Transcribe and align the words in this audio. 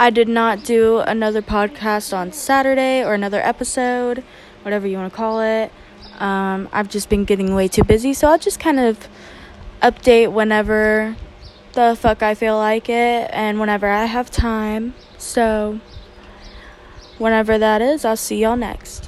I 0.00 0.10
did 0.10 0.28
not 0.28 0.62
do 0.62 1.00
another 1.00 1.42
podcast 1.42 2.16
on 2.16 2.30
Saturday 2.30 3.02
or 3.02 3.14
another 3.14 3.40
episode, 3.40 4.22
whatever 4.62 4.86
you 4.86 4.96
want 4.96 5.12
to 5.12 5.16
call 5.16 5.40
it. 5.40 5.72
Um, 6.20 6.68
I've 6.72 6.88
just 6.88 7.08
been 7.08 7.24
getting 7.24 7.52
way 7.52 7.66
too 7.66 7.82
busy, 7.82 8.14
so 8.14 8.28
I'll 8.28 8.38
just 8.38 8.60
kind 8.60 8.78
of 8.78 9.08
update 9.82 10.30
whenever 10.30 11.16
the 11.72 11.96
fuck 11.98 12.22
I 12.22 12.36
feel 12.36 12.56
like 12.56 12.88
it 12.88 13.28
and 13.32 13.58
whenever 13.58 13.88
I 13.88 14.04
have 14.04 14.30
time. 14.30 14.94
So, 15.18 15.80
whenever 17.18 17.58
that 17.58 17.82
is, 17.82 18.04
I'll 18.04 18.16
see 18.16 18.42
y'all 18.42 18.56
next. 18.56 19.07